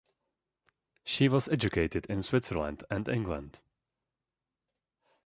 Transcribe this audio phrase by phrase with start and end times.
[1.05, 3.59] She was educated in Switzerland and England.